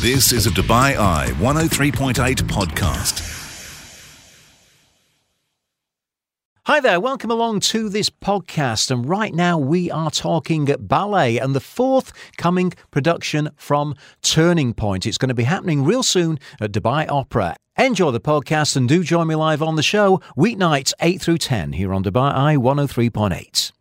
[0.00, 2.14] This is a Dubai Eye 103.8
[2.44, 3.20] podcast.
[6.64, 8.90] Hi there, welcome along to this podcast.
[8.90, 15.04] And right now we are talking ballet and the forthcoming production from Turning Pointe.
[15.04, 17.54] It's going to be happening real soon at Dubai Opera.
[17.76, 21.74] Enjoy the podcast and do join me live on the show, weeknights 8 through 10
[21.74, 23.72] here on Dubai Eye 103.8.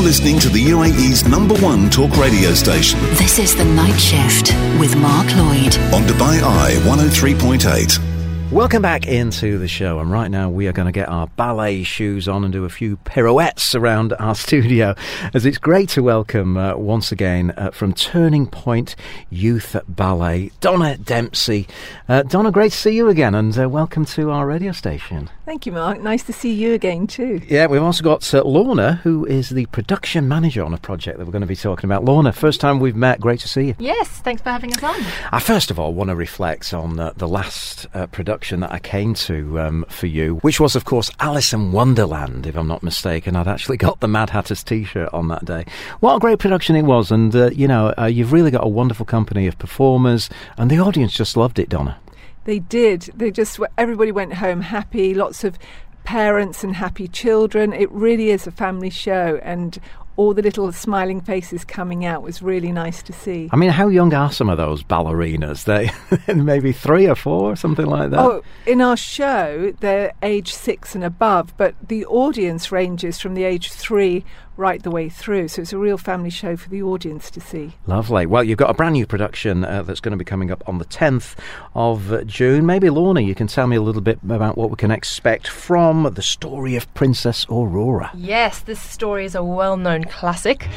[0.00, 4.54] You're listening to the UAE's number one talk radio station This is The Night Shift
[4.80, 5.76] with Mark Lloyd.
[5.92, 8.09] on Dubai Eye 103.8.
[8.52, 11.84] Welcome back into the show, and right now we are going to get our ballet
[11.84, 14.96] shoes on and do a few pirouettes around our studio.
[15.32, 18.96] As it's great to welcome uh, once again uh, from Turning Pointe
[19.30, 21.68] Youth Ballet, Donna Dempsey.
[22.08, 25.30] Uh, Donna, great to see you again, and uh, welcome to our radio station.
[25.44, 26.00] Thank you, Mark.
[26.00, 27.40] Nice to see you again, too.
[27.46, 31.24] Yeah, we've also got uh, Lorna, who is the production manager on a project that
[31.24, 32.04] we're going to be talking about.
[32.04, 33.74] Lorna, first time we've met, great to see you.
[33.78, 35.00] Yes, thanks for having us on.
[35.30, 38.06] I first of all want to reflect on uh, the last uh,
[38.40, 42.46] production that I came to um, for you, which was, of course, Alice in Wonderland,
[42.46, 43.36] if I'm not mistaken.
[43.36, 45.66] I'd actually got the Mad Hatter's t shirt on that day.
[46.00, 48.68] What a great production it was, and uh, you know, uh, you've really got a
[48.68, 51.98] wonderful company of performers, and the audience just loved it, Donna.
[52.44, 53.10] They did.
[53.14, 55.58] They just, everybody went home happy, lots of
[56.04, 57.74] parents and happy children.
[57.74, 59.78] It really is a family show, and
[60.20, 63.48] all the little smiling faces coming out was really nice to see.
[63.52, 65.64] I mean, how young are some of those ballerinas?
[65.64, 65.90] They
[66.34, 68.20] maybe three or four, something like that.
[68.20, 73.44] Oh, in our show, they're age six and above, but the audience ranges from the
[73.44, 74.26] age three
[74.60, 75.48] right the way through.
[75.48, 77.72] So it's a real family show for the audience to see.
[77.86, 78.26] Lovely.
[78.26, 80.78] Well, you've got a brand new production uh, that's going to be coming up on
[80.78, 81.34] the 10th
[81.74, 82.66] of June.
[82.66, 86.12] Maybe, Lorna, you can tell me a little bit about what we can expect from
[86.14, 88.10] the story of Princess Aurora.
[88.14, 90.68] Yes, this story is a well known classic.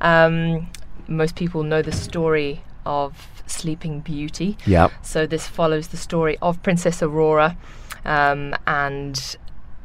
[0.00, 0.70] Um,
[1.08, 4.56] most people know the story of Sleeping Beauty.
[4.66, 4.92] Yep.
[5.02, 7.56] So this follows the story of Princess Aurora
[8.04, 9.36] um, and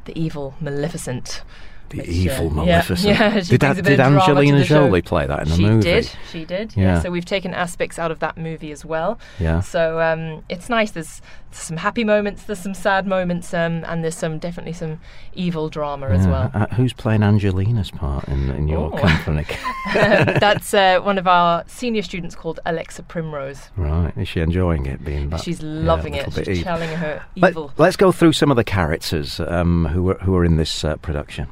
[0.05, 1.43] the evil Maleficent.
[1.89, 3.07] The which, evil uh, Maleficent.
[3.17, 4.63] Yeah, she did that, did of drama to Angelina.
[4.63, 5.81] Jolie play that in the she movie?
[5.81, 6.11] She did.
[6.31, 6.75] She did.
[6.75, 6.83] Yeah.
[6.83, 7.01] Yeah.
[7.01, 9.19] So we've taken aspects out of that movie as well.
[9.39, 9.61] Yeah.
[9.61, 10.91] So um, it's nice.
[10.91, 11.21] There's
[11.51, 12.43] some happy moments.
[12.43, 14.99] There's some sad moments, um, and there's some definitely some
[15.33, 16.51] evil drama as well.
[16.53, 18.97] Uh, who's playing Angelina's part in, in your Oh.
[18.97, 19.45] company?
[19.93, 23.69] That's uh, one of our senior students called Alexa Primrose.
[23.75, 24.15] right.
[24.17, 25.41] Is she enjoying it being back?
[25.43, 26.31] She's yeah, loving it.
[26.33, 26.63] She's evil.
[26.63, 30.43] channeling her Let, us go through some of the characters um, who, are, who are
[30.45, 31.47] in this uh, production.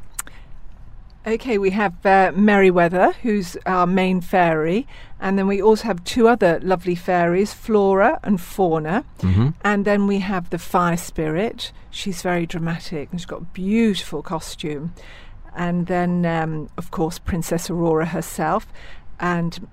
[1.27, 4.87] Okay, we have uh, Merryweather, who's our main fairy,
[5.19, 9.03] and then we also have two other lovely fairies, Flora and Fauna.
[9.21, 11.71] hmm And then we have the fire spirit.
[11.89, 14.93] She's very dramatic and she's got a beautiful costume.
[15.55, 18.67] And then, um, of course, Princess Aurora herself.
[19.19, 19.67] And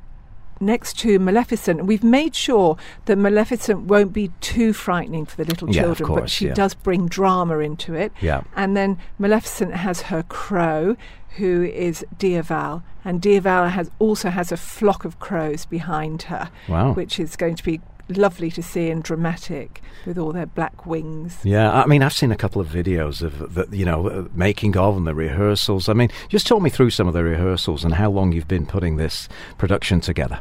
[0.63, 5.69] next to Maleficent, we've made sure that Maleficent won't be too frightening for the little
[5.75, 6.55] Yeah, children, but she yeah.
[6.55, 8.13] does bring drama into it.
[8.21, 8.43] Yeah.
[8.57, 10.97] And then Maleficent has her crow,
[11.37, 16.93] who is Diaval, and Diaval has also has a flock of crows behind her, Wow.
[16.93, 21.39] which is going to be lovely to see and dramatic with all their black wings.
[21.45, 24.77] Yeah, I mean, I've seen a couple of videos of the, you know, uh, making
[24.77, 25.89] of and the rehearsals.
[25.89, 28.67] I mean, just talk me through some of the rehearsals and how long you've been
[28.67, 30.41] putting this production together.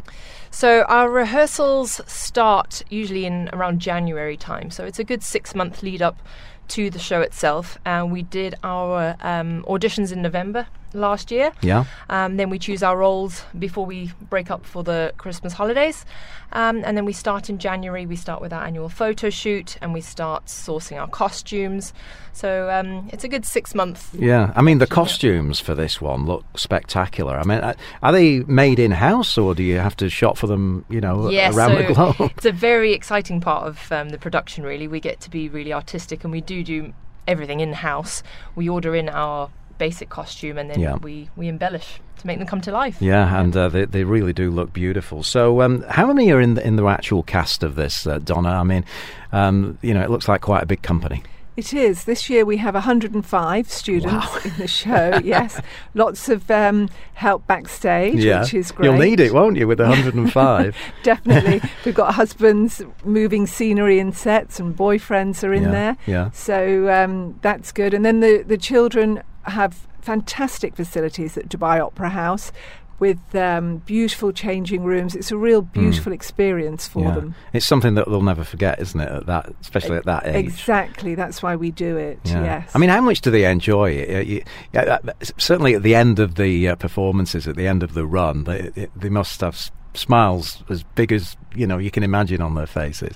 [0.49, 4.69] So our rehearsals start usually in around January time.
[4.69, 6.21] So it's a good six month lead up
[6.69, 7.77] to the show itself.
[7.85, 11.51] And we did our um, auditions in November last year.
[11.61, 11.85] Yeah.
[12.09, 16.05] Um, then we choose our roles before we break up for the Christmas holidays.
[16.53, 18.05] Um, and then we start in January.
[18.05, 21.93] We start with our annual photo shoot and we start sourcing our costumes.
[22.33, 24.13] So um, it's a good six month.
[24.13, 27.37] Yeah, I mean the costumes for this one look spectacular.
[27.37, 27.73] I mean, uh,
[28.03, 30.85] are they made in house or do you have to shop for them?
[30.89, 32.15] You know, Yeah, around the globe.
[32.37, 34.87] It's a very exciting part of um, the production, really.
[34.87, 36.93] We get to be really artistic and we do do
[37.27, 38.23] everything in house.
[38.55, 39.49] We order in our
[39.85, 40.95] basic costume and then Yeah.
[41.07, 42.97] we, we embellish to make them come to life.
[43.01, 45.23] Yeah, and uh, they they really do look beautiful.
[45.23, 48.49] So, um, how many are in the, in the actual cast of this, uh, Donna?
[48.49, 48.83] I mean,
[49.31, 51.23] um, you know, it looks like quite a big company.
[51.57, 52.05] It is.
[52.05, 55.59] This year we have 105 students in the show, yes.
[55.93, 58.85] Lots of um, help backstage, which is great.
[58.85, 60.75] you'll need it, won't you, with 105?
[61.03, 61.61] Definitely.
[61.85, 65.97] We've got husbands moving scenery and sets, and boyfriends are in Yeah, there.
[66.07, 66.31] yeah.
[66.31, 67.93] So um, that's good.
[67.93, 72.51] And then the, the children have fantastic facilities at Dubai Opera House
[72.99, 75.15] with um, beautiful changing rooms.
[75.15, 77.07] It's a real beautiful experience for Hmm.
[77.07, 77.15] Yeah.
[77.15, 77.35] them.
[77.51, 79.09] It's something that they'll never forget, isn't it?
[79.09, 80.35] At that, especially at that age.
[80.35, 81.15] Exactly.
[81.15, 82.19] That's why we do it.
[82.25, 82.43] Yeah.
[82.43, 82.71] Yes.
[82.75, 84.47] I mean, how much do they enjoy it?
[84.75, 84.99] Uh,
[85.39, 88.69] certainly at the end of the uh, performances, at the end of the run, they,
[88.75, 92.65] they- they must have smiles as big as you know you can imagine on their
[92.67, 93.13] faces.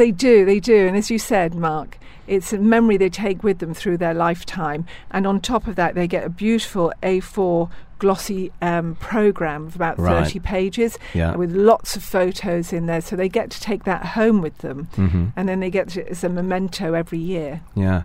[0.00, 0.86] They do, they do.
[0.86, 4.86] And as you said, Mark, it's a memory they take with them through their lifetime.
[5.10, 7.68] And on top of that, they get a beautiful A4
[7.98, 10.24] glossy um, program of about Right.
[10.24, 11.36] 30 pages Yeah.
[11.36, 13.02] with lots of photos in there.
[13.02, 14.88] So they get to take that home with them.
[14.94, 17.60] hmm And then they get it as a memento every year.
[17.74, 18.04] Yeah.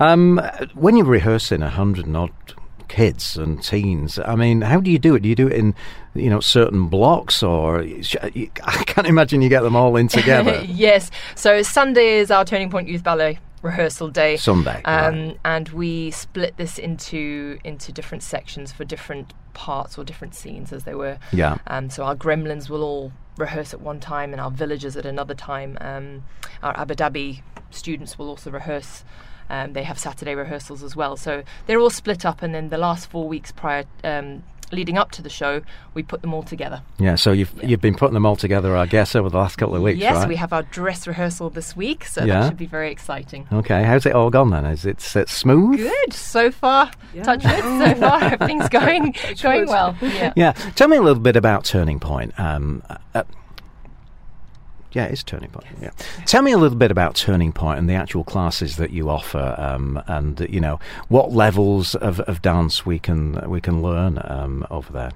[0.00, 0.40] Um,
[0.72, 2.30] when you're rehearsing a hundred and odd
[2.88, 5.22] kids and teens, I mean, how do you do it?
[5.22, 5.74] Do you do it in,
[6.14, 7.80] you know, certain blocks, or
[8.22, 10.62] I can't imagine you get them all in together.
[10.66, 11.10] yes.
[11.34, 14.36] So Sunday is our Turning Pointe Youth Ballet rehearsal day.
[14.36, 15.38] Sunday, Um, right.
[15.44, 20.84] and we split this into into different sections for different parts or different scenes as
[20.84, 21.16] they were.
[21.32, 21.56] Yeah.
[21.66, 25.34] Um, so our gremlins will all rehearse at one time, and our villagers at another
[25.34, 25.78] time.
[25.80, 26.24] Um,
[26.62, 29.02] our Abu Dhabi students will also rehearse.
[29.50, 32.42] Um, they have Saturday rehearsals as well, so they're all split up.
[32.42, 34.42] And then the last four weeks prior, um,
[34.72, 35.60] leading up to the show,
[35.92, 36.82] we put them all together.
[36.98, 37.14] Yeah.
[37.16, 39.82] So you've you've been putting them all together, I guess, over the last couple of
[39.82, 40.28] weeks, yes, right?
[40.28, 42.40] we have our dress rehearsal this week, so Yeah.
[42.40, 43.46] that should be very exciting.
[43.52, 43.84] Okay.
[43.84, 44.64] How's it all gone then?
[44.64, 45.78] Is it uh, smooth?
[45.78, 46.90] Good so far.
[47.12, 47.22] Yeah.
[47.22, 47.54] Touch wood.
[47.94, 49.96] So far, everything's going going well.
[50.02, 50.32] Yeah.
[50.36, 50.52] Yeah.
[50.74, 52.32] Tell me a little bit about Turning Pointe.
[52.38, 52.82] Um,
[53.14, 53.22] uh,
[54.94, 55.66] yeah, it's Turning Pointe.
[55.82, 55.90] Yeah.
[56.24, 59.54] Tell me a little bit about Turning Pointe and the actual classes that you offer,
[59.58, 64.66] um, and you know what levels of, of dance we can we can learn um,
[64.70, 65.10] over there.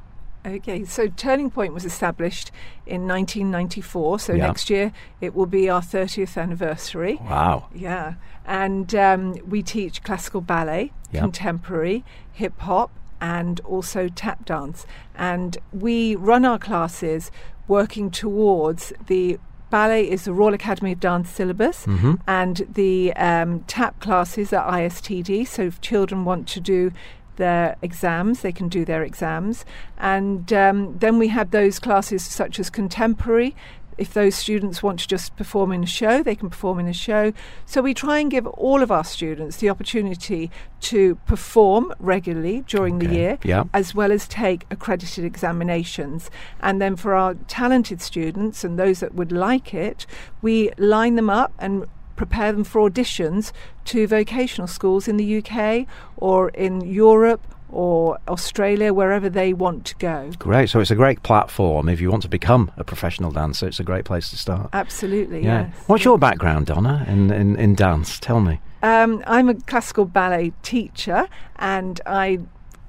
[0.47, 2.51] Okay, so Turning Pointe was established
[2.87, 4.19] in 1994.
[4.21, 4.47] So Yeah.
[4.47, 7.19] next year it will be our 30th anniversary.
[7.23, 7.67] Wow.
[7.75, 8.15] Yeah,
[8.47, 11.21] and um, we teach classical ballet, Yeah.
[11.21, 12.91] contemporary, hip hop,
[13.21, 14.87] and also tap dance.
[15.17, 17.31] And we run our classes
[17.67, 19.39] working towards the
[19.70, 22.15] ballet is the Royal Academy of Dance syllabus, Mm-hmm.
[22.26, 25.47] and the um, tap classes are ISTD.
[25.47, 26.93] So if children want to do
[27.37, 29.65] their exams, they can do their exams.
[29.99, 33.55] And um, then we have those classes such as contemporary.
[33.99, 36.93] If those students want to just perform in a show, they can perform in a
[36.93, 37.33] show.
[37.67, 40.50] So we try and give all of our students the opportunity
[40.83, 43.65] to perform regularly during the year, Yeah.
[43.75, 46.31] as well as take accredited examinations.
[46.61, 50.06] And then for our talented students and those that would like it,
[50.41, 51.85] we line them up and
[52.15, 53.53] prepare them for auditions
[53.85, 55.87] to vocational schools in the UK
[56.17, 60.31] or in Europe or Australia, wherever they want to go.
[60.38, 60.70] Great.
[60.70, 63.67] So it's a great platform if you want to become a professional dancer.
[63.67, 64.70] It's a great place to start.
[64.73, 65.69] Absolutely, yeah.
[65.69, 65.76] yes.
[65.87, 68.19] What's your background, Donna, in, in, in dance?
[68.19, 68.61] Tell me.
[68.82, 72.38] Um, I'm a classical ballet teacher and I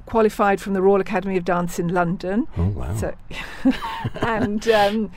[0.05, 2.47] qualified from the Royal Academy of Dance in London.
[2.57, 2.95] Oh wow.
[2.95, 3.15] So,
[4.21, 5.11] and um,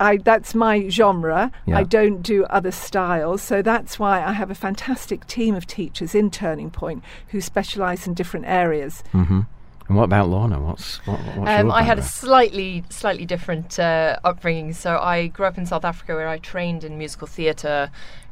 [0.00, 1.52] I, that's my genre.
[1.66, 1.78] Yeah.
[1.78, 3.42] I don't do other styles.
[3.42, 8.06] So that's why I have a fantastic team of teachers in Turning Pointe who specialise
[8.06, 9.04] in different areas.
[9.12, 9.42] hmm
[9.88, 10.58] And what about Lorna?
[10.60, 14.72] What's what, what's Um, your I had a slightly slightly different uh, upbringing.
[14.72, 17.90] So I grew up in South Africa, where I trained in musical theatre,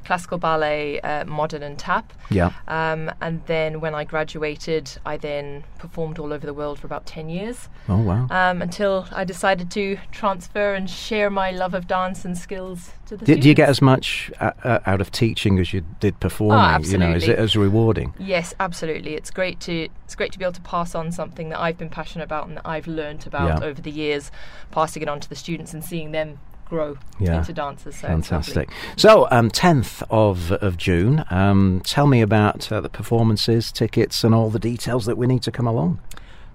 [0.09, 2.15] classical ballet, uh, modern, and tap.
[2.31, 2.51] yeah.
[2.67, 7.05] Um, and then when I graduated, I then performed all over the world for about
[7.05, 8.27] ten years, Oh wow.
[8.31, 13.19] um, until I decided to transfer and share my love of dance and skills to
[13.19, 13.25] the.
[13.27, 16.85] Did you get as much uh, uh, out of teaching as you did performing?
[16.91, 18.15] You know, is it as rewarding?
[18.19, 19.13] Yes, absolutely.
[19.15, 21.91] It's great to it's great to be able to pass on something that I've been
[21.91, 23.69] passionate about and that I've learnt about Yeah.
[23.69, 24.31] over the years,
[24.71, 27.39] passing it on to the students and seeing them grow Yeah.
[27.39, 27.97] into dancers.
[27.97, 28.07] So.
[28.09, 28.71] Fantastic.
[28.97, 34.35] So, um, 10th of, of June, um, tell me about uh, the performances, tickets, and
[34.35, 36.01] all the details that we need to come along.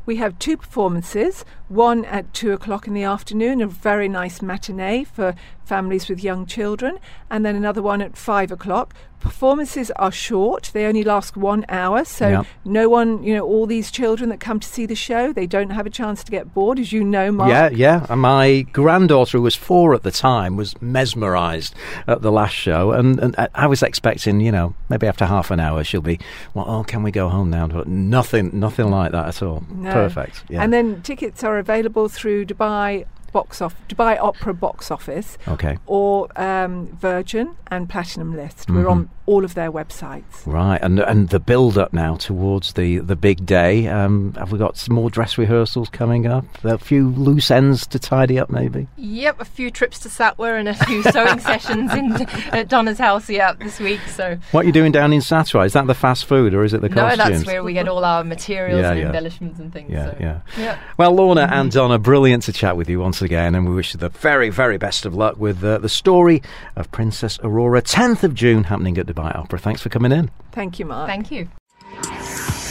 [0.05, 5.03] We have two performances, one at two o'clock in the afternoon, a very nice matinee
[5.03, 6.98] for families with young children,
[7.30, 8.94] and then another one at five o'clock.
[9.22, 12.44] Performances are short, they only last one hour, so Yeah.
[12.65, 15.70] no one, you know, all these children that come to see the show, they don't
[15.70, 17.50] have a chance to get bored, as you know, Mark.
[17.50, 18.06] Yeah, yeah.
[18.10, 21.74] And my granddaughter, who was four at the time, was mesmerised
[22.06, 25.51] at the last show, and, and I- I was expecting, you know, maybe after half
[25.51, 26.20] an hour she'll be,
[26.53, 27.68] well, oh, can we go home now?
[27.68, 29.63] But nothing, nothing like that at all.
[29.74, 29.94] No.
[29.94, 30.44] Perfect.
[30.50, 30.62] Yeah.
[30.63, 35.78] And then tickets are available through Dubai box off Dubai Opera box office okay.
[35.86, 38.70] or um, Virgin and Platinum List.
[38.70, 40.46] We're on all of their websites.
[40.46, 43.88] Right, and and the build up now towards the, the big day.
[43.88, 46.46] Um, have we got some more dress rehearsals coming up?
[46.63, 48.88] A few loose ends to tidy up, maybe.
[48.98, 52.13] Yep, a few trips to Satwa and a few sewing sessions in
[52.54, 53.30] at Donna's house.
[53.30, 54.02] Yeah, this week.
[54.08, 55.66] So What are you doing down in Satwa?
[55.66, 58.06] Is that the fast food or is it the no, that's where we get all
[58.06, 59.06] our materials Yeah, and yeah.
[59.08, 59.92] embellishments and things.
[59.92, 60.18] Yeah, so.
[60.20, 60.42] yeah.
[60.58, 60.80] yeah.
[60.98, 64.00] Well, Lorna and Donna, brilliant to chat with you once again, and we wish you
[64.00, 66.42] the very, very best of luck with uh, the story
[66.75, 69.60] of Princess Aurora, 10th of June, happening at Dubai Opera.
[69.60, 70.30] Thanks for coming in.
[70.51, 71.08] Thank you, Mark.
[71.08, 71.48] Thank you.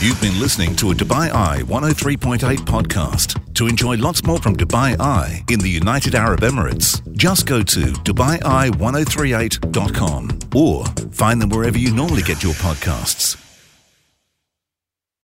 [0.00, 3.38] You've been listening to a Dubai Eye 103.8 podcast.
[3.54, 7.80] To enjoy lots more from Dubai Eye in the United Arab Emirates, just go to
[7.80, 13.41] DubaiEye1038.com or find them wherever you normally get your podcasts.